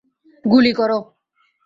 [0.45, 0.99] গুলি করো।